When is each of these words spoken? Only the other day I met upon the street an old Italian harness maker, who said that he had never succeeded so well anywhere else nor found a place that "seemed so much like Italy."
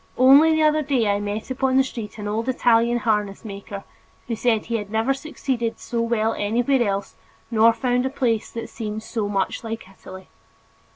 Only 0.17 0.51
the 0.55 0.63
other 0.63 0.81
day 0.81 1.07
I 1.09 1.19
met 1.19 1.51
upon 1.51 1.77
the 1.77 1.83
street 1.83 2.17
an 2.17 2.27
old 2.27 2.49
Italian 2.49 2.97
harness 2.97 3.45
maker, 3.45 3.83
who 4.27 4.35
said 4.35 4.61
that 4.61 4.65
he 4.65 4.77
had 4.77 4.89
never 4.89 5.13
succeeded 5.13 5.77
so 5.77 6.01
well 6.01 6.33
anywhere 6.33 6.81
else 6.81 7.13
nor 7.51 7.71
found 7.71 8.07
a 8.07 8.09
place 8.09 8.49
that 8.49 8.67
"seemed 8.69 9.03
so 9.03 9.29
much 9.29 9.63
like 9.63 9.87
Italy." 9.87 10.27